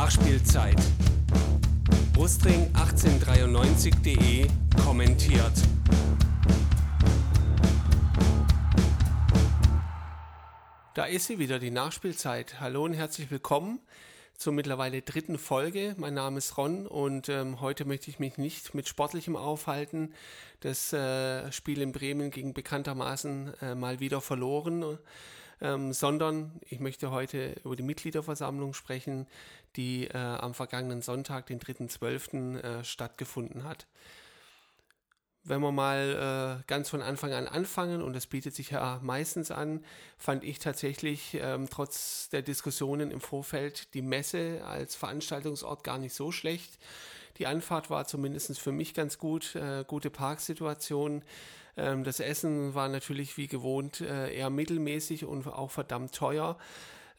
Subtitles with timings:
[0.00, 0.80] Nachspielzeit.
[2.12, 4.46] Brustring1893.de
[4.84, 5.52] kommentiert.
[10.94, 12.60] Da ist sie wieder, die Nachspielzeit.
[12.60, 13.80] Hallo und herzlich willkommen
[14.36, 15.96] zur mittlerweile dritten Folge.
[15.98, 20.14] Mein Name ist Ron und ähm, heute möchte ich mich nicht mit Sportlichem aufhalten.
[20.60, 24.96] Das äh, Spiel in Bremen ging bekanntermaßen äh, mal wieder verloren
[25.60, 29.26] ähm, sondern ich möchte heute über die Mitgliederversammlung sprechen,
[29.76, 33.86] die äh, am vergangenen Sonntag, den 3.12., äh, stattgefunden hat.
[35.44, 39.50] Wenn wir mal äh, ganz von Anfang an anfangen, und das bietet sich ja meistens
[39.50, 39.84] an,
[40.18, 46.12] fand ich tatsächlich ähm, trotz der Diskussionen im Vorfeld die Messe als Veranstaltungsort gar nicht
[46.12, 46.78] so schlecht.
[47.38, 51.22] Die Anfahrt war zumindest für mich ganz gut, äh, gute Parksituation.
[51.78, 56.58] Ähm, das Essen war natürlich wie gewohnt äh, eher mittelmäßig und auch verdammt teuer.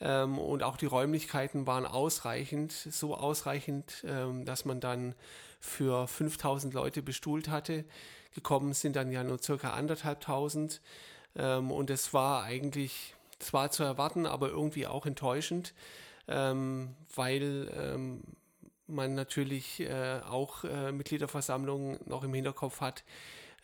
[0.01, 5.15] Ähm, und auch die Räumlichkeiten waren ausreichend, so ausreichend, ähm, dass man dann
[5.59, 7.85] für 5000 Leute bestuhlt hatte.
[8.33, 10.81] Gekommen sind dann ja nur circa anderthalbtausend.
[11.35, 15.73] Ähm, und es war eigentlich zwar zu erwarten, aber irgendwie auch enttäuschend,
[16.27, 18.21] ähm, weil ähm,
[18.87, 23.03] man natürlich äh, auch äh, Mitgliederversammlungen noch im Hinterkopf hat,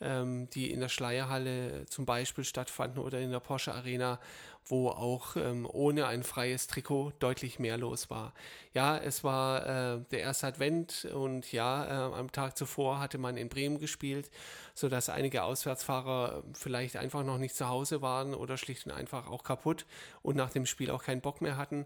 [0.02, 4.20] ähm, die in der Schleierhalle zum Beispiel stattfanden oder in der Porsche Arena,
[4.68, 8.34] wo auch ähm, ohne ein freies Trikot deutlich mehr los war.
[8.74, 13.38] Ja, es war äh, der erste Advent und ja, äh, am Tag zuvor hatte man
[13.38, 14.32] in Bremen gespielt,
[14.74, 19.44] sodass einige Auswärtsfahrer vielleicht einfach noch nicht zu Hause waren oder schlicht und einfach auch
[19.44, 19.86] kaputt
[20.24, 21.86] und nach dem Spiel auch keinen Bock mehr hatten.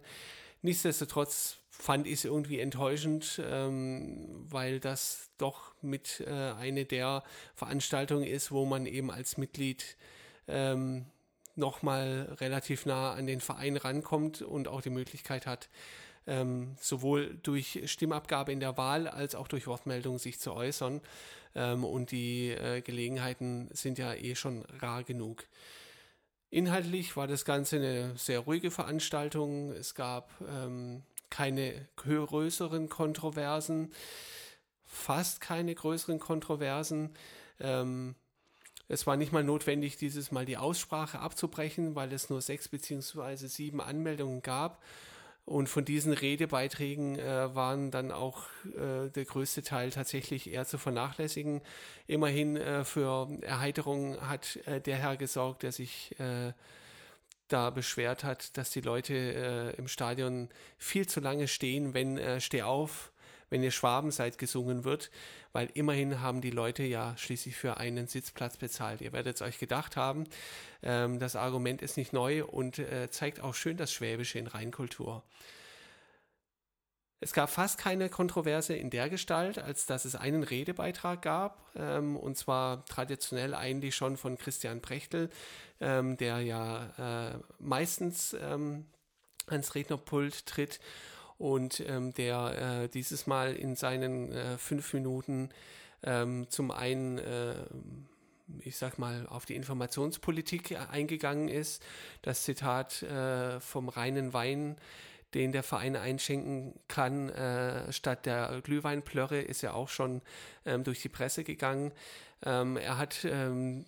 [0.61, 7.23] Nichtsdestotrotz fand ich es irgendwie enttäuschend, ähm, weil das doch mit äh, eine der
[7.55, 9.95] Veranstaltungen ist, wo man eben als Mitglied
[10.47, 11.05] ähm,
[11.55, 15.69] nochmal relativ nah an den Verein rankommt und auch die Möglichkeit hat,
[16.27, 21.01] ähm, sowohl durch Stimmabgabe in der Wahl als auch durch Wortmeldung sich zu äußern.
[21.55, 25.45] Ähm, und die äh, Gelegenheiten sind ja eh schon rar genug.
[26.51, 29.71] Inhaltlich war das Ganze eine sehr ruhige Veranstaltung.
[29.71, 33.93] Es gab ähm, keine größeren Kontroversen,
[34.83, 37.11] fast keine größeren Kontroversen.
[37.59, 38.15] Ähm,
[38.87, 43.47] es war nicht mal notwendig, dieses Mal die Aussprache abzubrechen, weil es nur sechs beziehungsweise
[43.47, 44.81] sieben Anmeldungen gab.
[45.49, 50.77] Und von diesen Redebeiträgen äh, waren dann auch äh, der größte Teil tatsächlich eher zu
[50.77, 51.61] vernachlässigen.
[52.05, 56.53] Immerhin äh, für Erheiterung hat äh, der Herr gesorgt, der sich äh,
[57.47, 62.61] da beschwert hat, dass die Leute äh, im Stadion viel zu lange stehen, wenn Steh
[62.61, 63.11] auf,
[63.49, 65.11] wenn ihr Schwaben seid gesungen wird,
[65.51, 69.01] weil immerhin haben die Leute ja schließlich für einen Sitzplatz bezahlt.
[69.01, 70.25] Ihr werdet es euch gedacht haben,
[70.83, 75.23] ähm, das Argument ist nicht neu und äh, zeigt auch schön das Schwäbische in Rheinkultur.
[77.21, 82.16] Es gab fast keine Kontroverse in der Gestalt, als dass es einen Redebeitrag gab, ähm,
[82.16, 85.29] und zwar traditionell eigentlich schon von Christian Prechtel,
[85.81, 88.85] ähm, der ja äh, meistens ähm,
[89.47, 90.79] ans Rednerpult tritt
[91.39, 95.50] und ähm, der äh, dieses Mal in seinen äh, fünf Minuten
[96.03, 97.55] ähm, zum einen, äh,
[98.59, 101.81] ich sag mal, auf die Informationspolitik eingegangen ist.
[102.22, 104.75] Das Zitat äh, vom reinen Wein,
[105.33, 110.22] den der Verein einschenken kann, äh, statt der Glühweinplörre, ist ja auch schon
[110.66, 111.94] ähm, durch die Presse gegangen.
[112.45, 113.85] Ähm, er hat ähm,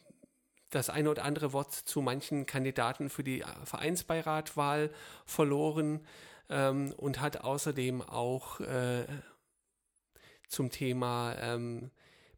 [0.70, 4.90] das eine oder andere Wort zu manchen Kandidaten für die Vereinsbeiratwahl
[5.26, 6.00] verloren
[6.52, 9.06] ähm, und hat außerdem auch äh,
[10.48, 11.90] zum Thema ähm,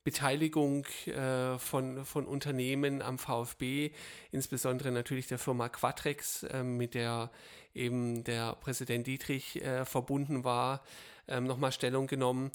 [0.03, 3.91] Beteiligung äh, von, von Unternehmen am VfB,
[4.31, 7.31] insbesondere natürlich der Firma Quatrex, äh, mit der
[7.73, 10.83] eben der Präsident Dietrich äh, verbunden war,
[11.27, 12.51] ähm, nochmal Stellung genommen.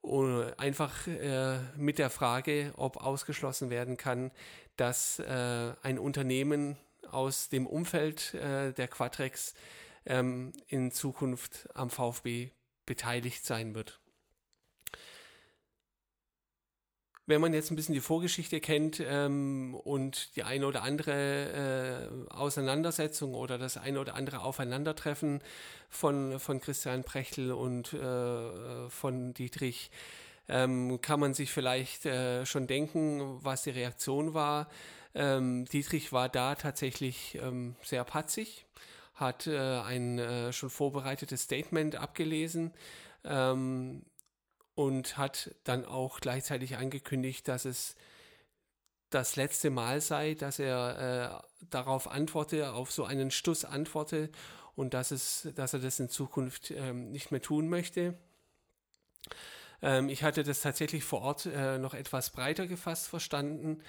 [0.00, 4.30] Und einfach äh, mit der Frage, ob ausgeschlossen werden kann,
[4.76, 6.76] dass äh, ein Unternehmen
[7.10, 9.54] aus dem Umfeld äh, der Quatrex
[10.06, 12.50] ähm, in Zukunft am VfB
[12.86, 14.00] beteiligt sein wird.
[17.28, 22.32] Wenn man jetzt ein bisschen die Vorgeschichte kennt ähm, und die eine oder andere äh,
[22.32, 25.42] Auseinandersetzung oder das eine oder andere Aufeinandertreffen
[25.90, 29.90] von, von Christian Prechtel und äh, von Dietrich,
[30.48, 34.68] ähm, kann man sich vielleicht äh, schon denken, was die Reaktion war.
[35.12, 38.65] Ähm, Dietrich war da tatsächlich ähm, sehr patzig
[39.16, 42.72] hat äh, ein äh, schon vorbereitetes Statement abgelesen
[43.24, 44.02] ähm,
[44.74, 47.96] und hat dann auch gleichzeitig angekündigt, dass es
[49.10, 54.30] das letzte Mal sei, dass er äh, darauf antworte, auf so einen Stuss antworte
[54.74, 58.14] und dass, es, dass er das in Zukunft ähm, nicht mehr tun möchte.
[59.82, 63.82] Ähm, ich hatte das tatsächlich vor Ort äh, noch etwas breiter gefasst verstanden,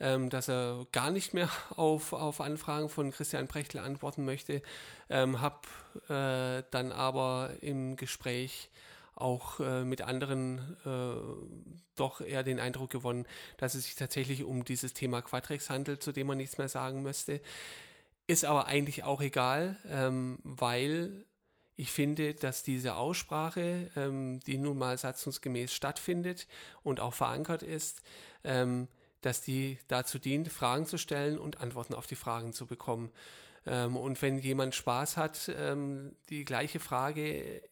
[0.00, 4.62] ähm, dass er gar nicht mehr auf, auf Anfragen von Christian Brechtel antworten möchte,
[5.08, 5.60] ähm, habe
[6.08, 8.70] äh, dann aber im Gespräch
[9.14, 13.26] auch äh, mit anderen äh, doch eher den Eindruck gewonnen,
[13.58, 17.02] dass es sich tatsächlich um dieses Thema Quadrex handelt, zu dem man nichts mehr sagen
[17.02, 17.40] müsste.
[18.26, 21.24] Ist aber eigentlich auch egal, ähm, weil
[21.76, 26.46] ich finde, dass diese Aussprache, ähm, die nun mal satzungsgemäß stattfindet
[26.82, 28.02] und auch verankert ist,
[28.44, 28.88] ähm,
[29.22, 33.10] dass die dazu dient, Fragen zu stellen und Antworten auf die Fragen zu bekommen.
[33.66, 37.62] Ähm, und wenn jemand Spaß hat, ähm, die gleiche Frage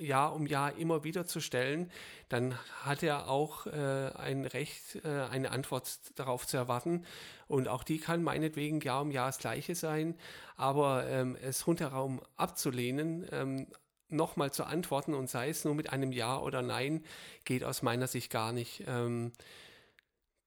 [0.00, 1.90] Jahr um Jahr immer wieder zu stellen,
[2.28, 7.04] dann hat er auch äh, ein Recht, äh, eine Antwort darauf zu erwarten.
[7.48, 10.16] Und auch die kann meinetwegen Jahr um Jahr das gleiche sein.
[10.56, 13.66] Aber ähm, es rundherum abzulehnen, ähm,
[14.08, 17.04] nochmal zu antworten und sei es nur mit einem Ja oder Nein,
[17.44, 18.84] geht aus meiner Sicht gar nicht.
[18.86, 19.32] Ähm,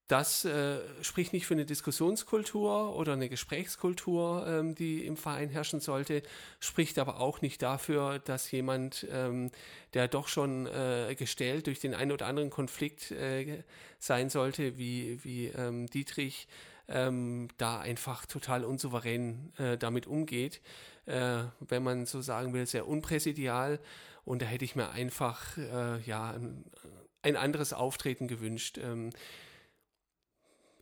[0.07, 5.79] das äh, spricht nicht für eine Diskussionskultur oder eine Gesprächskultur, ähm, die im Verein herrschen
[5.79, 6.23] sollte,
[6.59, 9.51] spricht aber auch nicht dafür, dass jemand, ähm,
[9.94, 13.63] der doch schon äh, gestellt durch den einen oder anderen Konflikt äh,
[13.97, 16.47] sein sollte, wie, wie ähm, Dietrich,
[16.89, 20.61] ähm, da einfach total unsouverän äh, damit umgeht.
[21.05, 23.79] Äh, wenn man so sagen will, sehr unpräsidial.
[24.25, 26.35] Und da hätte ich mir einfach äh, ja,
[27.21, 28.77] ein, anderes Auftreten gewünscht.
[28.77, 29.11] Ähm,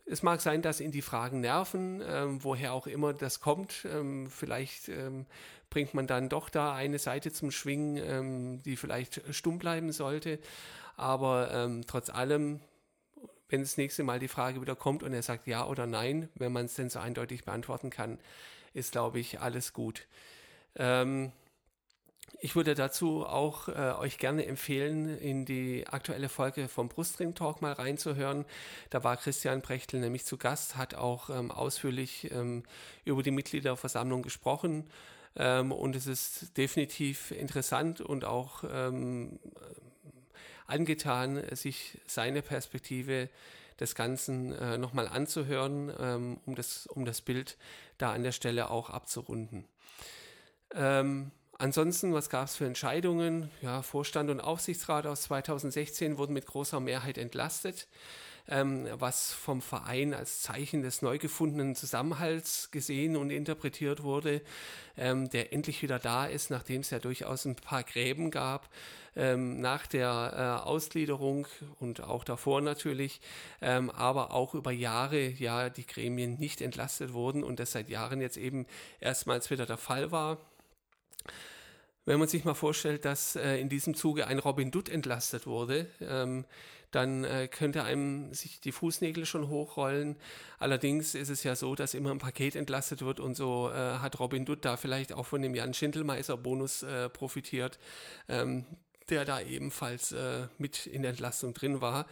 [0.04, 3.86] es mag sein, dass ihn die Fragen nerven, ähm, woher auch immer das kommt.
[3.90, 5.26] Ähm, vielleicht ähm,
[5.70, 10.38] bringt man dann doch da eine Seite zum Schwingen, ähm, die vielleicht stumm bleiben sollte.
[10.96, 12.60] Aber ähm, trotz allem,
[13.48, 16.52] wenn das nächste Mal die Frage wieder kommt und er sagt ja oder nein, wenn
[16.52, 18.18] man es denn so eindeutig beantworten kann,
[18.74, 20.06] ist, glaube ich, alles gut.
[20.76, 21.32] Ähm,
[22.44, 27.62] ich würde dazu auch äh, euch gerne empfehlen, in die aktuelle Folge vom Brustring Talk
[27.62, 28.44] mal reinzuhören.
[28.90, 32.64] Da war Christian Brechtel nämlich zu Gast, hat auch ähm, ausführlich ähm,
[33.04, 34.90] über die Mitgliederversammlung gesprochen.
[35.36, 39.38] Ähm, und es ist definitiv interessant und auch ähm,
[40.66, 43.28] angetan, sich seine Perspektive
[43.78, 47.56] des Ganzen äh, nochmal anzuhören, ähm, um, das, um das Bild
[47.98, 49.64] da an der Stelle auch abzurunden.
[50.74, 51.30] Ähm,
[51.62, 53.48] Ansonsten, was gab es für Entscheidungen?
[53.60, 57.86] Ja, Vorstand und Aufsichtsrat aus 2016 wurden mit großer Mehrheit entlastet,
[58.48, 64.42] ähm, was vom Verein als Zeichen des neu gefundenen Zusammenhalts gesehen und interpretiert wurde,
[64.96, 68.68] ähm, der endlich wieder da ist, nachdem es ja durchaus ein paar Gräben gab.
[69.14, 71.46] Ähm, nach der äh, Ausgliederung
[71.78, 73.20] und auch davor natürlich,
[73.60, 78.20] ähm, aber auch über Jahre ja die Gremien nicht entlastet wurden und das seit Jahren
[78.20, 78.66] jetzt eben
[78.98, 80.38] erstmals wieder der Fall war.
[82.04, 85.86] Wenn man sich mal vorstellt, dass äh, in diesem Zuge ein Robin Dutt entlastet wurde,
[86.00, 86.44] ähm,
[86.90, 90.16] dann äh, könnte einem sich die Fußnägel schon hochrollen.
[90.58, 94.20] Allerdings ist es ja so, dass immer ein Paket entlastet wird und so äh, hat
[94.20, 97.78] Robin Dutt da vielleicht auch von dem Jan Schindelmeiser Bonus äh, profitiert,
[98.28, 98.66] ähm,
[99.08, 102.06] der da ebenfalls äh, mit in der Entlastung drin war.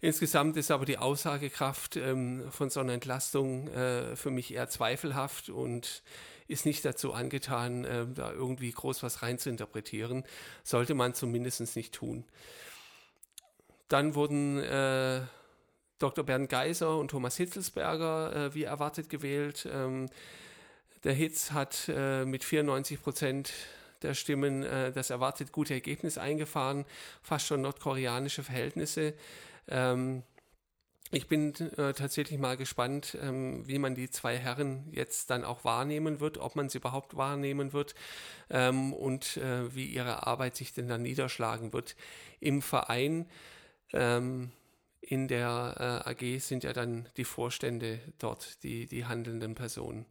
[0.00, 5.48] Insgesamt ist aber die Aussagekraft ähm, von so einer Entlastung äh, für mich eher zweifelhaft
[5.48, 6.02] und
[6.48, 10.24] ist nicht dazu angetan, äh, da irgendwie groß was reinzuinterpretieren.
[10.62, 12.24] Sollte man zumindest nicht tun.
[13.88, 15.22] Dann wurden äh,
[15.98, 16.24] Dr.
[16.24, 19.68] Bernd Geiser und Thomas Hitzelsberger äh, wie erwartet gewählt.
[19.70, 20.08] Ähm,
[21.04, 23.52] der Hitz hat äh, mit 94 Prozent
[24.02, 26.84] der Stimmen äh, das erwartet gute Ergebnis eingefahren,
[27.22, 29.14] fast schon nordkoreanische Verhältnisse.
[29.68, 30.22] Ähm,
[31.12, 35.64] ich bin äh, tatsächlich mal gespannt, ähm, wie man die zwei Herren jetzt dann auch
[35.64, 37.94] wahrnehmen wird, ob man sie überhaupt wahrnehmen wird
[38.50, 41.96] ähm, und äh, wie ihre Arbeit sich denn dann niederschlagen wird
[42.40, 43.26] im Verein.
[43.92, 44.50] Ähm,
[45.00, 50.06] in der äh, AG sind ja dann die Vorstände dort, die, die handelnden Personen.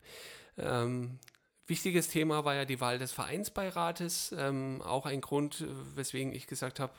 [0.58, 1.20] Ähm,
[1.68, 6.80] wichtiges Thema war ja die Wahl des Vereinsbeirates, ähm, auch ein Grund, weswegen ich gesagt
[6.80, 6.94] habe,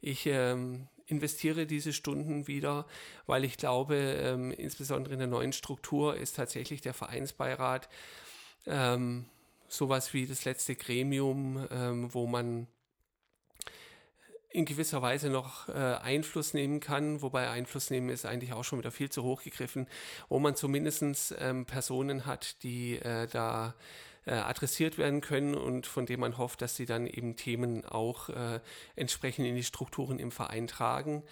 [0.00, 2.86] ich ähm, investiere diese Stunden wieder,
[3.26, 7.88] weil ich glaube, ähm, insbesondere in der neuen Struktur ist tatsächlich der Vereinsbeirat
[8.66, 9.26] ähm,
[9.68, 12.66] sowas wie das letzte Gremium, ähm, wo man
[14.50, 18.78] in gewisser Weise noch äh, Einfluss nehmen kann, wobei Einfluss nehmen ist eigentlich auch schon
[18.78, 19.86] wieder viel zu hoch gegriffen,
[20.28, 23.74] wo man zumindest ähm, Personen hat, die äh, da
[24.26, 28.28] äh, adressiert werden können und von dem man hofft, dass sie dann eben Themen auch
[28.28, 28.60] äh,
[28.96, 31.22] entsprechend in die Strukturen im Verein tragen.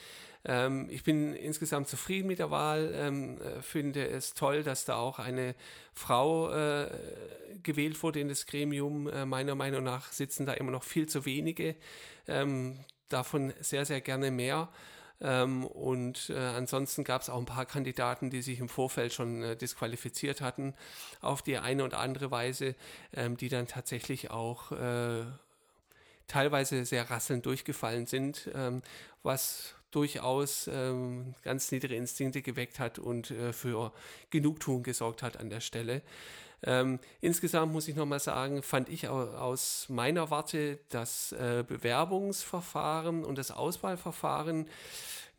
[0.44, 4.96] Ähm, ich bin insgesamt zufrieden mit der Wahl, ähm, äh, finde es toll, dass da
[4.96, 5.54] auch eine
[5.92, 6.88] Frau äh,
[7.62, 9.06] gewählt wurde in das Gremium.
[9.08, 11.76] Äh, meiner Meinung nach sitzen da immer noch viel zu wenige,
[12.26, 12.78] ähm,
[13.08, 14.68] davon sehr, sehr gerne mehr.
[15.20, 19.42] Ähm, und äh, ansonsten gab es auch ein paar Kandidaten, die sich im Vorfeld schon
[19.42, 20.74] äh, disqualifiziert hatten,
[21.20, 22.74] auf die eine oder andere Weise,
[23.12, 25.24] ähm, die dann tatsächlich auch äh,
[26.26, 28.82] teilweise sehr rasselnd durchgefallen sind, ähm,
[29.22, 33.92] was durchaus ähm, ganz niedere Instinkte geweckt hat und äh, für
[34.30, 36.02] Genugtuung gesorgt hat an der Stelle.
[36.62, 43.38] Ähm, insgesamt muss ich nochmal sagen, fand ich aus meiner Warte das äh, Bewerbungsverfahren und
[43.38, 44.66] das Auswahlverfahren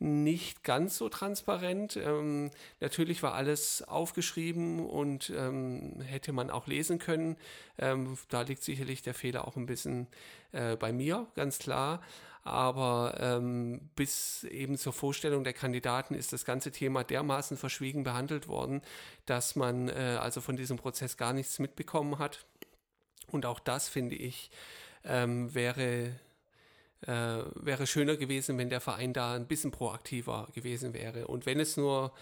[0.02, 1.96] nicht ganz so transparent.
[1.96, 7.36] Ähm, natürlich war alles aufgeschrieben und ähm, hätte man auch lesen können.
[7.78, 10.08] Ähm, da liegt sicherlich der Fehler auch ein bisschen
[10.50, 12.02] äh, bei mir, ganz klar.
[12.44, 18.48] Aber ähm, bis eben zur Vorstellung der Kandidaten ist das ganze Thema dermaßen verschwiegen behandelt
[18.48, 18.82] worden,
[19.26, 22.44] dass man äh, also von diesem Prozess gar nichts mitbekommen hat.
[23.30, 24.50] Und auch das, finde ich,
[25.04, 26.16] ähm, wäre
[27.06, 31.26] äh, wäre schöner gewesen, wenn der Verein da ein bisschen proaktiver gewesen wäre.
[31.26, 32.12] Und wenn es nur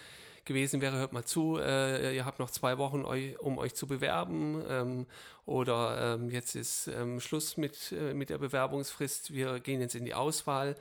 [0.44, 3.86] gewesen wäre, hört mal zu, äh, ihr habt noch zwei Wochen, eu, um euch zu
[3.86, 5.06] bewerben ähm,
[5.46, 10.04] oder ähm, jetzt ist ähm, Schluss mit, äh, mit der Bewerbungsfrist, wir gehen jetzt in
[10.04, 10.76] die Auswahl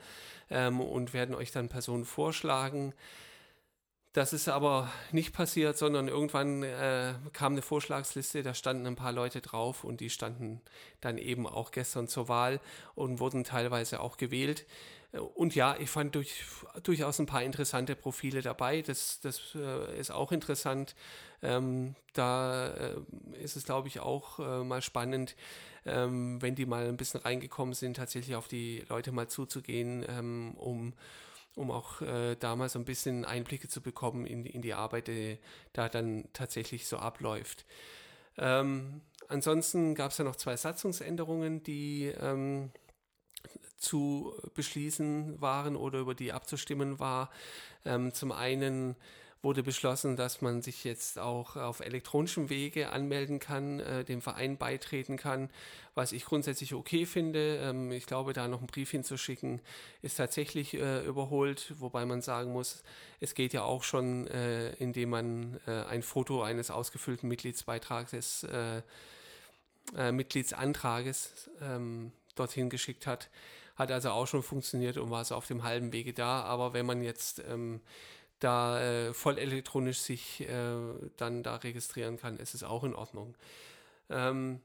[0.50, 2.94] ähm, und werden euch dann Personen vorschlagen.
[4.12, 9.12] Das ist aber nicht passiert, sondern irgendwann äh, kam eine Vorschlagsliste, da standen ein paar
[9.12, 10.60] Leute drauf und die standen
[11.00, 12.60] dann eben auch gestern zur Wahl
[12.96, 14.66] und wurden teilweise auch gewählt.
[15.12, 16.44] Und ja, ich fand durch,
[16.82, 18.82] durchaus ein paar interessante Profile dabei.
[18.82, 20.94] Das, das äh, ist auch interessant.
[21.42, 22.96] Ähm, da äh,
[23.42, 25.34] ist es, glaube ich, auch äh, mal spannend,
[25.84, 30.52] ähm, wenn die mal ein bisschen reingekommen sind, tatsächlich auf die Leute mal zuzugehen, ähm,
[30.56, 30.92] um
[31.56, 35.38] um auch äh, damals ein bisschen Einblicke zu bekommen in, in die Arbeit, die
[35.72, 37.66] da dann tatsächlich so abläuft.
[38.38, 42.70] Ähm, ansonsten gab es ja noch zwei Satzungsänderungen, die ähm,
[43.80, 47.30] zu beschließen waren oder über die abzustimmen war.
[47.84, 48.94] Ähm, zum einen
[49.42, 54.58] wurde beschlossen, dass man sich jetzt auch auf elektronischem Wege anmelden kann, äh, dem Verein
[54.58, 55.48] beitreten kann,
[55.94, 57.56] was ich grundsätzlich okay finde.
[57.56, 59.60] Ähm, ich glaube, da noch einen Brief hinzuschicken,
[60.02, 62.82] ist tatsächlich äh, überholt, wobei man sagen muss,
[63.20, 68.82] es geht ja auch schon, äh, indem man äh, ein Foto eines ausgefüllten Mitgliedsbeitrages, äh,
[69.96, 73.30] äh, Mitgliedsantrages ähm, dorthin geschickt hat.
[73.80, 76.42] Hat also auch schon funktioniert und war so auf dem halben Wege da.
[76.42, 77.80] Aber wenn man jetzt ähm,
[78.38, 80.74] da äh, voll elektronisch sich äh,
[81.16, 83.34] dann da registrieren kann, ist es auch in Ordnung.
[84.10, 84.60] Ähm,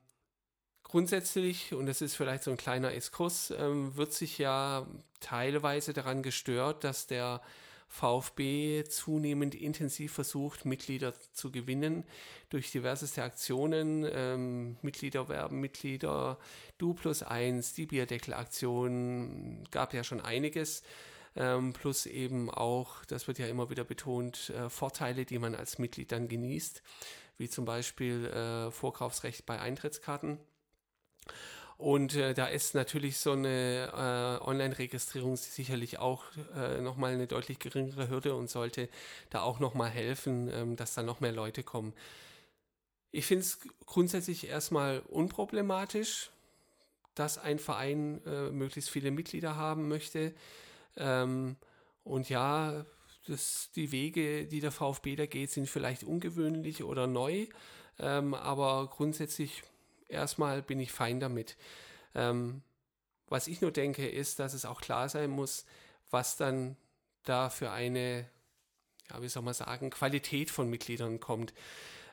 [0.83, 4.85] grundsätzlich, und das ist vielleicht so ein kleiner Exkurs, ähm, wird sich ja
[5.21, 7.41] teilweise daran gestört, dass der
[7.87, 12.03] VfB zunehmend intensiv versucht, Mitglieder zu gewinnen
[12.49, 16.37] durch diverseste Aktionen, ähm, Mitglieder werben, Mitglieder,
[16.77, 20.83] Du plus eins, die Bierdeckelaktion, gab ja schon einiges
[21.35, 25.79] ähm, plus eben auch, das wird ja immer wieder betont, äh, Vorteile, die man als
[25.79, 26.81] Mitglied dann genießt,
[27.37, 30.39] wie zum Beispiel äh, Vorkaufsrecht bei Eintrittskarten.
[31.77, 33.91] Und äh, da ist natürlich so eine
[34.41, 36.23] äh, Online-Registrierung sicherlich auch
[36.55, 38.87] äh, nochmal eine deutlich geringere Hürde und sollte
[39.29, 41.93] da auch nochmal helfen, ähm, dass da noch mehr Leute kommen.
[43.11, 46.31] Ich finde es grundsätzlich erstmal unproblematisch,
[47.13, 50.33] dass ein Verein äh, möglichst viele Mitglieder haben möchte.
[50.97, 51.57] Ähm,
[52.03, 52.85] und ja,
[53.27, 57.47] das, die Wege, die der VfB da geht, sind vielleicht ungewöhnlich oder neu,
[57.99, 59.63] ähm, aber grundsätzlich
[60.07, 61.57] erstmal bin ich fein damit.
[62.13, 62.61] Ähm,
[63.27, 65.65] was ich nur denke, ist, dass es auch klar sein muss,
[66.09, 66.77] was dann
[67.23, 68.29] da für eine,
[69.09, 71.53] ja, wie soll man sagen, Qualität von Mitgliedern kommt.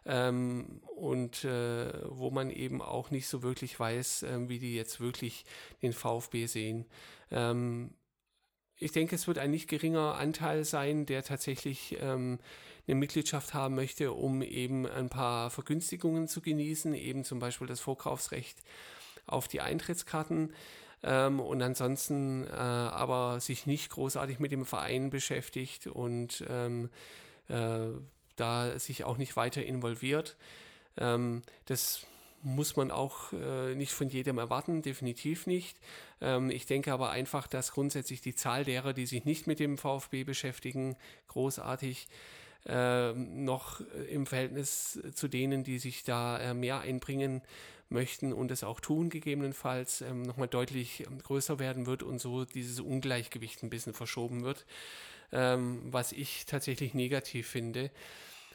[0.04, 4.98] Ähm, und äh, wo man eben auch nicht so wirklich weiß, äh, wie die jetzt
[4.98, 5.44] wirklich
[5.80, 6.86] den VfB sehen.
[7.30, 7.94] Ähm,
[8.78, 12.40] ich denke, es wird ein nicht geringer Anteil sein, der tatsächlich ähm,
[12.86, 17.80] eine Mitgliedschaft haben möchte, um eben ein paar Vergünstigungen zu genießen, eben zum Beispiel das
[17.80, 18.58] Vorkaufsrecht
[19.26, 20.52] auf die Eintrittskarten.
[21.04, 26.90] Ähm, und ansonsten äh, aber sich nicht großartig mit dem Verein beschäftigt und ähm,
[27.48, 27.88] äh,
[28.36, 30.36] da sich auch nicht weiter involviert.
[30.96, 32.06] Ähm, das
[32.42, 35.76] muss man auch äh, nicht von jedem erwarten, definitiv nicht.
[36.20, 39.78] Ähm, ich denke aber einfach, dass grundsätzlich die Zahl derer, die sich nicht mit dem
[39.78, 40.96] VfB beschäftigen,
[41.28, 42.08] großartig
[42.66, 47.42] äh, noch im Verhältnis zu denen, die sich da äh, mehr einbringen
[47.92, 52.44] möchten und es auch tun, gegebenenfalls ähm, nochmal deutlich ähm, größer werden wird und so
[52.44, 54.64] dieses Ungleichgewicht ein bisschen verschoben wird,
[55.30, 57.90] ähm, was ich tatsächlich negativ finde.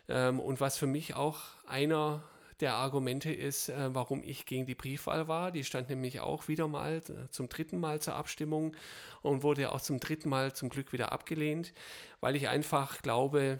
[0.09, 2.23] Ähm, und was für mich auch einer
[2.59, 5.51] der Argumente ist, äh, warum ich gegen die Briefwahl war.
[5.51, 8.75] Die stand nämlich auch wieder mal äh, zum dritten Mal zur Abstimmung
[9.21, 11.73] und wurde auch zum dritten Mal zum Glück wieder abgelehnt,
[12.19, 13.59] weil ich einfach glaube,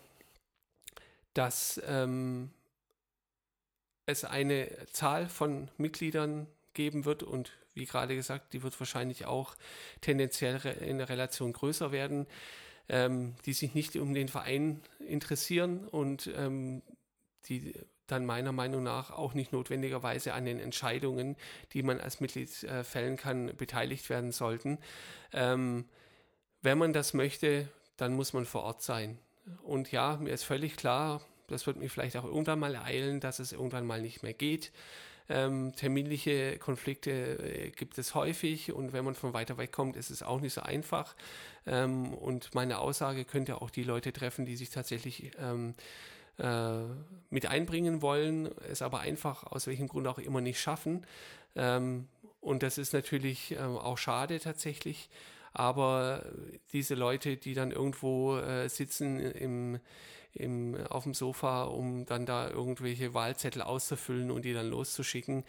[1.37, 2.49] dass ähm,
[4.07, 9.55] es eine Zahl von Mitgliedern geben wird und wie gerade gesagt, die wird wahrscheinlich auch
[10.01, 12.25] tendenziell in der Relation größer werden,
[12.89, 16.81] ähm, die sich nicht um den Verein interessieren und ähm,
[17.45, 17.73] die
[18.07, 21.35] dann meiner Meinung nach auch nicht notwendigerweise an den Entscheidungen,
[21.73, 24.79] die man als Mitglied äh, fällen kann, beteiligt werden sollten.
[25.33, 25.85] Ähm,
[26.61, 27.67] wenn man das möchte,
[27.97, 29.19] dann muss man vor Ort sein.
[29.63, 33.39] Und ja, mir ist völlig klar, das wird mich vielleicht auch irgendwann mal ereilen, dass
[33.39, 34.71] es irgendwann mal nicht mehr geht.
[35.29, 40.09] Ähm, terminliche Konflikte äh, gibt es häufig und wenn man von weiter weg kommt, ist
[40.09, 41.15] es auch nicht so einfach.
[41.65, 45.73] Ähm, und meine Aussage könnte auch die Leute treffen, die sich tatsächlich ähm,
[46.37, 46.83] äh,
[47.29, 51.05] mit einbringen wollen, es aber einfach aus welchem Grund auch immer nicht schaffen.
[51.55, 52.07] Ähm,
[52.39, 55.09] und das ist natürlich äh, auch schade tatsächlich.
[55.53, 56.25] Aber
[56.73, 59.79] diese Leute, die dann irgendwo äh, sitzen im,
[60.33, 65.43] im, auf dem Sofa, um dann da irgendwelche Wahlzettel auszufüllen und die dann loszuschicken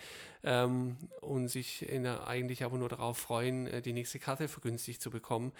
[0.44, 5.10] ähm, und sich der, eigentlich aber nur darauf freuen, äh, die nächste Karte vergünstigt zu
[5.10, 5.52] bekommen.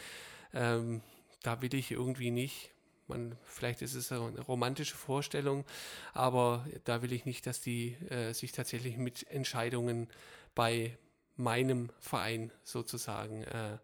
[0.55, 1.03] Ähm,
[1.43, 2.71] da will ich irgendwie nicht.
[3.07, 5.65] Man, vielleicht ist es eine romantische Vorstellung,
[6.13, 10.09] aber da will ich nicht, dass die äh, sich tatsächlich mit Entscheidungen
[10.55, 10.99] bei
[11.37, 13.79] meinem Verein sozusagen äh,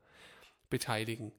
[0.74, 1.30] beteiligen.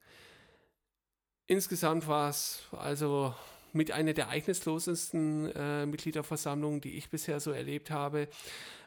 [1.46, 3.36] Insgesamt war es also
[3.74, 8.30] mit einer der ereignislosesten äh, Mitgliederversammlungen, die ich bisher so erlebt habe,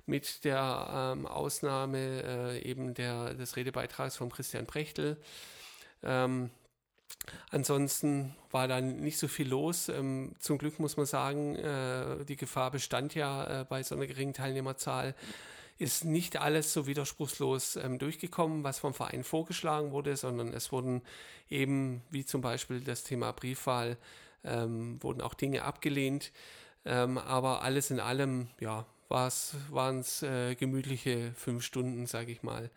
[0.07, 5.19] mit der ähm, Ausnahme äh, eben der, des Redebeitrags von Christian Prechtel.
[6.03, 6.49] Ähm,
[7.51, 9.91] ansonsten war dann nicht so viel los.
[9.91, 14.07] Ähm, zum Glück muss man sagen, äh, die Gefahr bestand ja äh, bei so einer
[14.07, 15.15] geringen Teilnehmerzahl
[15.79, 21.03] ist nicht alles so widerspruchslos ähm, durchgekommen, was vom Verein vorgeschlagen wurde, sondern es wurden
[21.49, 23.97] eben, wie zum Beispiel das Thema Briefwahl,
[24.45, 26.33] ähm, wurden auch Dinge abgelehnt.
[26.85, 32.71] Ähm, aber alles in allem, ja, waren es äh, gemütliche fünf Stunden, sage ich mal.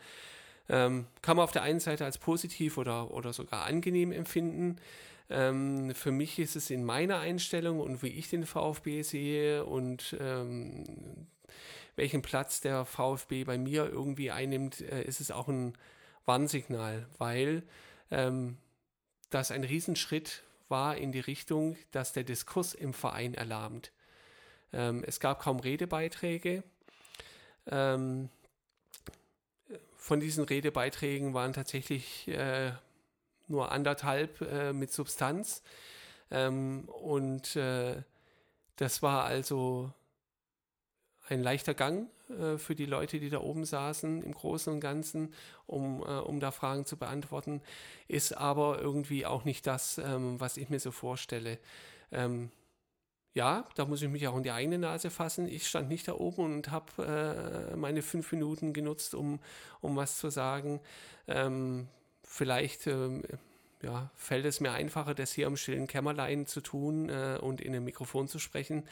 [0.69, 4.77] Ähm, kann man auf der einen Seite als positiv oder, oder sogar angenehm empfinden.
[5.29, 10.15] Ähm, für mich ist es in meiner Einstellung und wie ich den VfB sehe und
[10.19, 10.85] ähm,
[11.95, 15.77] welchen Platz der VfB bei mir irgendwie einnimmt, äh, ist es auch ein
[16.25, 17.63] Warnsignal, weil
[18.09, 18.57] ähm,
[19.29, 23.91] das ein Riesenschritt war in die Richtung, dass der Diskurs im Verein erlahmt.
[24.73, 26.63] Ähm, es gab kaum Redebeiträge.
[27.67, 28.29] Ähm,
[29.95, 32.71] von diesen Redebeiträgen waren tatsächlich äh,
[33.47, 35.61] nur anderthalb äh, mit Substanz.
[36.31, 38.01] Ähm, und äh,
[38.77, 39.93] das war also
[41.31, 45.33] ein leichter Gang äh, für die Leute, die da oben saßen, im Großen und Ganzen,
[45.65, 47.61] um, äh, um da Fragen zu beantworten,
[48.07, 51.57] ist aber irgendwie auch nicht das, ähm, was ich mir so vorstelle.
[52.11, 52.51] Ähm,
[53.33, 55.47] ja, da muss ich mich auch in die eigene Nase fassen.
[55.47, 59.39] Ich stand nicht da oben und habe äh, meine fünf Minuten genutzt, um,
[59.79, 60.81] um was zu sagen.
[61.27, 61.87] Ähm,
[62.23, 63.23] vielleicht ähm,
[63.81, 67.73] ja, fällt es mir einfacher, das hier im stillen Kämmerlein zu tun äh, und in
[67.73, 68.83] einem Mikrofon zu sprechen,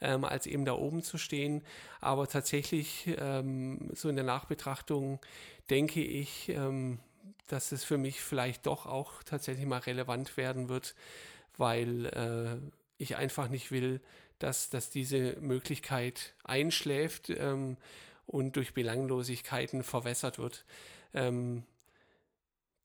[0.00, 1.62] ähm, als eben da oben zu stehen.
[2.00, 5.20] Aber tatsächlich, ähm, so in der Nachbetrachtung,
[5.68, 7.00] denke ich, ähm,
[7.46, 10.94] dass es für mich vielleicht doch auch tatsächlich mal relevant werden wird,
[11.56, 12.56] weil äh,
[12.98, 14.00] ich einfach nicht will,
[14.38, 17.76] dass, dass diese Möglichkeit einschläft ähm,
[18.26, 20.64] und durch Belanglosigkeiten verwässert wird.
[21.12, 21.64] Ähm,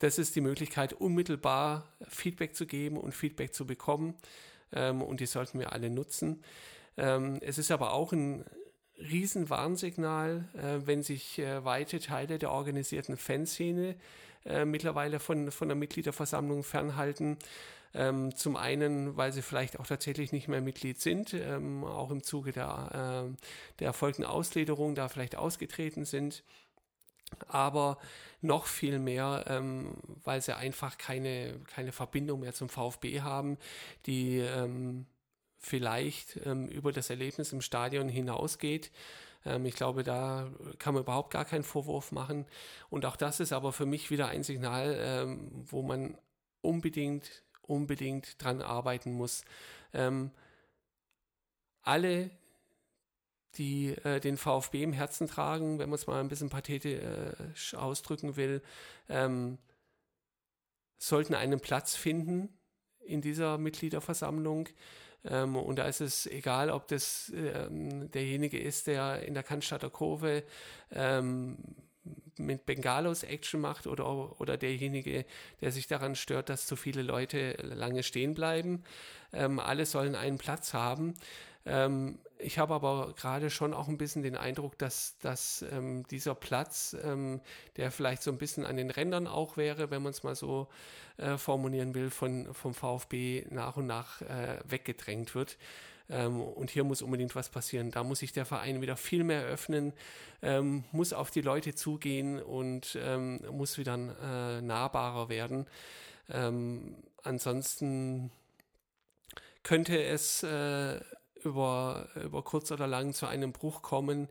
[0.05, 4.13] das ist die Möglichkeit, unmittelbar Feedback zu geben und Feedback zu bekommen.
[4.71, 6.43] Ähm, und die sollten wir alle nutzen.
[6.95, 8.45] Ähm, es ist aber auch ein
[8.99, 13.95] Riesenwarnsignal, äh, wenn sich äh, weite Teile der organisierten Fanszene
[14.45, 17.37] äh, mittlerweile von, von der Mitgliederversammlung fernhalten.
[17.95, 22.21] Ähm, zum einen, weil sie vielleicht auch tatsächlich nicht mehr Mitglied sind, ähm, auch im
[22.21, 23.35] Zuge der, äh,
[23.79, 26.43] der erfolgten Auslederung da vielleicht ausgetreten sind
[27.47, 27.97] aber
[28.41, 33.57] noch viel mehr, ähm, weil sie einfach keine, keine Verbindung mehr zum VfB haben,
[34.05, 35.05] die ähm,
[35.57, 38.91] vielleicht ähm, über das Erlebnis im Stadion hinausgeht.
[39.45, 42.45] Ähm, ich glaube, da kann man überhaupt gar keinen Vorwurf machen.
[42.89, 46.17] Und auch das ist aber für mich wieder ein Signal, ähm, wo man
[46.61, 49.43] unbedingt unbedingt dran arbeiten muss.
[49.93, 50.31] Ähm,
[51.81, 52.29] alle,
[53.57, 58.35] die äh, den VfB im Herzen tragen, wenn man es mal ein bisschen pathetisch ausdrücken
[58.35, 58.61] will,
[59.09, 59.57] ähm,
[60.97, 62.49] sollten einen Platz finden
[63.05, 64.69] in dieser Mitgliederversammlung.
[65.23, 69.89] Ähm, und da ist es egal, ob das ähm, derjenige ist, der in der Cannstatter
[69.89, 70.43] Kurve
[70.91, 71.57] ähm,
[72.37, 75.25] mit Bengalos Action macht oder, oder derjenige,
[75.61, 78.83] der sich daran stört, dass zu viele Leute lange stehen bleiben.
[79.33, 81.13] Ähm, alle sollen einen Platz haben.
[81.65, 86.35] Ähm, ich habe aber gerade schon auch ein bisschen den Eindruck, dass, dass ähm, dieser
[86.35, 87.41] Platz, ähm,
[87.77, 90.67] der vielleicht so ein bisschen an den Rändern auch wäre, wenn man es mal so
[91.17, 95.57] äh, formulieren will, von, vom VfB nach und nach äh, weggedrängt wird.
[96.09, 97.91] Ähm, und hier muss unbedingt was passieren.
[97.91, 99.93] Da muss sich der Verein wieder viel mehr öffnen,
[100.41, 105.65] ähm, muss auf die Leute zugehen und ähm, muss wieder äh, nahbarer werden.
[106.29, 108.31] Ähm, ansonsten
[109.63, 110.99] könnte es äh,
[111.45, 114.27] über, über kurz oder lang zu einem Bruch kommen,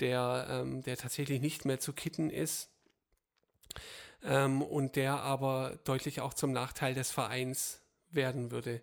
[0.00, 2.68] der, ähm, der tatsächlich nicht mehr zu kitten ist
[4.24, 8.80] ähm, und der aber deutlich auch zum Nachteil des Vereins werden würde.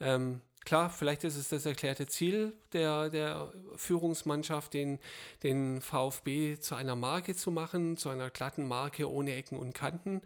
[0.00, 4.98] Ähm, klar, vielleicht ist es das erklärte Ziel der, der Führungsmannschaft, den,
[5.42, 10.22] den VfB zu einer Marke zu machen, zu einer glatten Marke ohne Ecken und Kanten,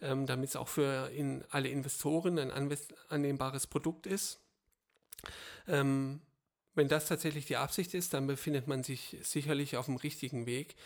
[0.00, 2.76] ähm, damit es auch für in alle Investoren ein
[3.08, 4.40] annehmbares Produkt ist.
[5.66, 6.20] Ähm,
[6.78, 10.76] wenn das tatsächlich die Absicht ist, dann befindet man sich sicherlich auf dem richtigen Weg.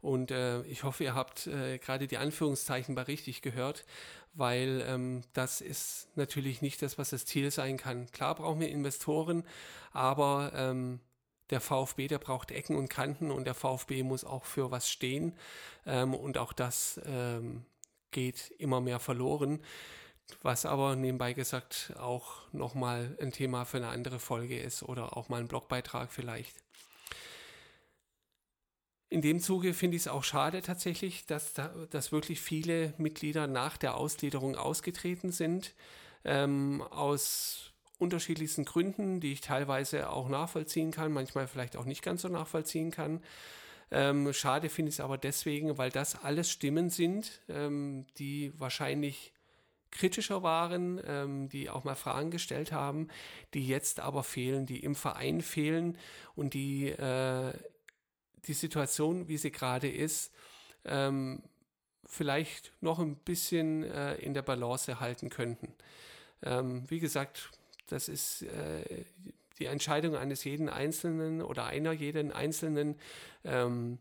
[0.00, 3.84] Und äh, ich hoffe, ihr habt äh, gerade die Anführungszeichen bei richtig gehört,
[4.32, 8.10] weil ähm, das ist natürlich nicht das, was das Ziel sein kann.
[8.12, 9.44] Klar brauchen wir Investoren,
[9.92, 11.00] aber ähm,
[11.50, 15.36] der VfB, der braucht Ecken und Kanten und der VfB muss auch für was stehen.
[15.84, 17.64] Ähm, und auch das ähm,
[18.12, 19.60] geht immer mehr verloren
[20.42, 25.28] was aber nebenbei gesagt auch nochmal ein Thema für eine andere Folge ist oder auch
[25.28, 26.56] mal ein Blogbeitrag vielleicht.
[29.08, 33.48] In dem Zuge finde ich es auch schade tatsächlich, dass, da, dass wirklich viele Mitglieder
[33.48, 35.74] nach der Ausgliederung ausgetreten sind,
[36.24, 42.22] ähm, aus unterschiedlichsten Gründen, die ich teilweise auch nachvollziehen kann, manchmal vielleicht auch nicht ganz
[42.22, 43.20] so nachvollziehen kann.
[43.90, 49.32] Ähm, schade finde ich es aber deswegen, weil das alles Stimmen sind, ähm, die wahrscheinlich
[49.90, 53.08] kritischer waren, ähm, die auch mal Fragen gestellt haben,
[53.54, 55.98] die jetzt aber fehlen, die im Verein fehlen
[56.34, 57.52] und die äh,
[58.46, 60.32] die Situation, wie sie gerade ist,
[60.84, 61.42] ähm,
[62.06, 65.74] vielleicht noch ein bisschen äh, in der Balance halten könnten.
[66.42, 67.50] Ähm, wie gesagt,
[67.88, 69.04] das ist äh,
[69.58, 72.96] die Entscheidung eines jeden Einzelnen oder einer jeden Einzelnen.
[73.44, 73.98] Ähm,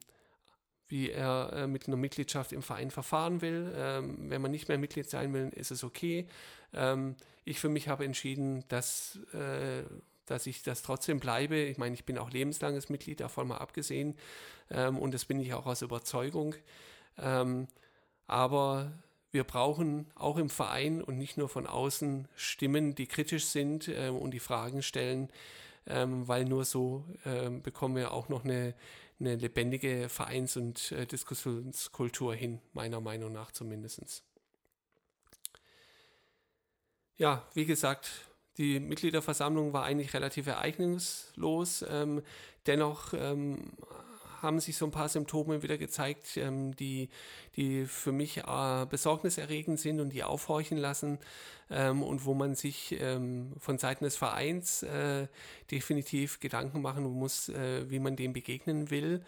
[0.90, 3.72] wie er äh, mit einer Mitgliedschaft im Verein verfahren will.
[3.76, 6.28] Ähm, wenn man nicht mehr Mitglied sein will, ist es okay.
[6.74, 9.84] Ähm, ich für mich habe entschieden, dass, äh,
[10.26, 11.58] dass ich das trotzdem bleibe.
[11.58, 14.18] Ich meine, ich bin auch lebenslanges Mitglied, davon mal abgesehen.
[14.72, 16.56] Ähm, und das bin ich auch aus Überzeugung.
[17.18, 17.68] Ähm,
[18.28, 18.92] aber
[19.32, 24.10] wir brauchen auch im Verein und nicht nur von außen Stimmen, die kritisch sind äh,
[24.10, 25.30] und die Fragen stellen,
[25.86, 28.74] ähm, weil nur so äh, bekommen wir auch noch eine
[29.20, 34.24] eine lebendige Vereins- und äh, Diskussionskultur hin, meiner Meinung nach zumindest.
[37.18, 38.10] Ja, wie gesagt,
[38.58, 41.86] die Mitgliederversammlung war eigentlich relativ ereignislos.
[41.90, 42.22] Ähm,
[42.66, 43.72] dennoch ähm,
[44.42, 47.10] haben sich so ein paar Symptome wieder gezeigt, ähm, die,
[47.56, 51.20] die für mich äh, besorgniserregend sind und die aufhorchen lassen
[51.70, 55.28] ähm, und wo man sich ähm, von Seiten des Vereins äh,
[55.72, 59.24] definitiv Gedanken machen muss, äh, wie man dem begegnen will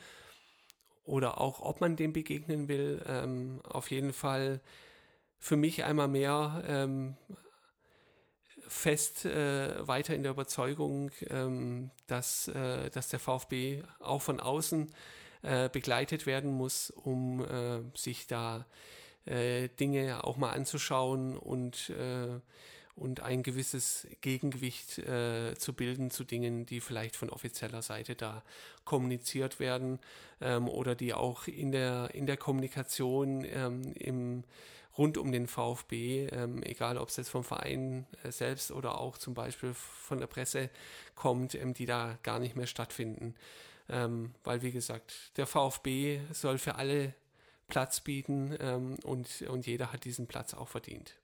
[1.03, 3.01] oder auch ob man dem begegnen will.
[3.07, 4.61] Ähm, auf jeden Fall
[5.39, 7.17] für mich einmal mehr ähm,
[8.71, 14.87] fest äh, weiter in der Überzeugung, ähm, dass, äh, dass der VfB auch von außen
[15.41, 18.65] äh, begleitet werden muss, um äh, sich da
[19.25, 22.39] äh, Dinge auch mal anzuschauen und, äh,
[22.95, 28.43] und ein gewisses Gegengewicht zu bilden zu Dingen, die vielleicht von offizieller Seite da
[28.83, 29.99] kommuniziert werden
[30.39, 34.43] ähm, oder die auch in der, in der Kommunikation ähm, im
[34.97, 39.17] rund um den VfB, ähm, egal ob es jetzt vom Verein äh, selbst oder auch
[39.17, 40.69] zum Beispiel von der Presse
[41.15, 43.35] kommt, ähm, die da gar nicht mehr stattfinden.
[43.89, 47.13] Ähm, weil, wie gesagt, der VfB soll für alle
[47.67, 51.15] Platz bieten ähm, und, und jeder hat diesen Platz auch verdient.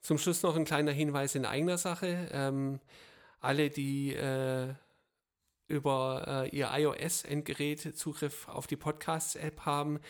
[0.00, 2.28] Zum Schluss noch ein kleiner Hinweis in eigener Sache.
[2.32, 2.80] Ähm,
[3.40, 4.74] alle, die äh,
[5.68, 10.00] über äh, ihr iOS-Endgerät Zugriff auf die Podcasts-App haben,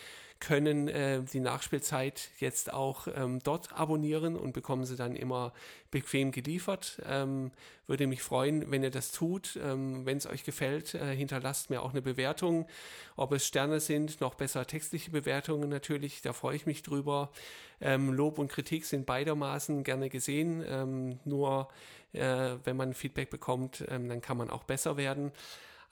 [0.43, 5.53] können äh, die Nachspielzeit jetzt auch ähm, dort abonnieren und bekommen sie dann immer
[5.89, 7.01] bequem geliefert.
[7.07, 7.51] Ähm,
[7.87, 9.57] würde mich freuen, wenn ihr das tut.
[9.63, 12.67] Ähm, wenn es euch gefällt, äh, hinterlasst mir auch eine Bewertung.
[13.15, 17.31] Ob es Sterne sind, noch besser textliche Bewertungen natürlich, da freue ich mich drüber.
[17.79, 20.63] Ähm, Lob und Kritik sind beidermaßen gerne gesehen.
[20.67, 21.69] Ähm, nur
[22.11, 25.31] äh, wenn man Feedback bekommt, ähm, dann kann man auch besser werden.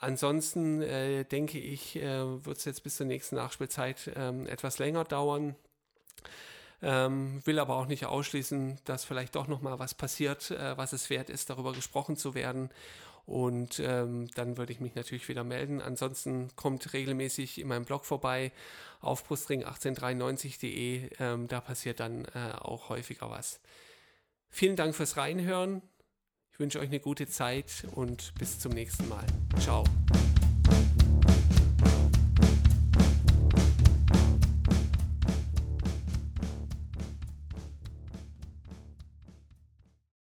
[0.01, 5.03] Ansonsten äh, denke ich, äh, wird es jetzt bis zur nächsten Nachspielzeit ähm, etwas länger
[5.03, 5.55] dauern.
[6.81, 10.93] Ähm, will aber auch nicht ausschließen, dass vielleicht doch noch mal was passiert, äh, was
[10.93, 12.71] es wert ist, darüber gesprochen zu werden.
[13.27, 15.79] Und ähm, dann würde ich mich natürlich wieder melden.
[15.79, 18.51] Ansonsten kommt regelmäßig in meinem Blog vorbei
[19.01, 21.11] auf brustring1893.de.
[21.19, 23.59] Ähm, da passiert dann äh, auch häufiger was.
[24.49, 25.83] Vielen Dank fürs Reinhören
[26.61, 29.25] wünsche euch eine gute Zeit und bis zum nächsten Mal.
[29.59, 29.83] Ciao.